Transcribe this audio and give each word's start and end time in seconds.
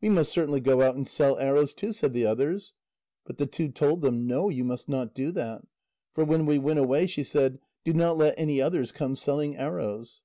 "We 0.00 0.08
must 0.08 0.32
certainly 0.32 0.58
go 0.58 0.82
out 0.82 0.96
and 0.96 1.06
sell 1.06 1.38
arrows, 1.38 1.72
too," 1.74 1.92
said 1.92 2.12
the 2.12 2.26
others. 2.26 2.72
But 3.24 3.38
the 3.38 3.46
two 3.46 3.68
told 3.70 4.00
them: 4.02 4.26
"No, 4.26 4.48
you 4.48 4.64
must 4.64 4.88
not 4.88 5.14
do 5.14 5.30
that. 5.30 5.62
For 6.12 6.24
when 6.24 6.44
we 6.44 6.58
went 6.58 6.80
away, 6.80 7.06
she 7.06 7.22
said: 7.22 7.60
'Do 7.84 7.92
not 7.92 8.16
let 8.18 8.36
any 8.36 8.60
others 8.60 8.90
come 8.90 9.14
selling 9.14 9.56
arrows.'" 9.56 10.22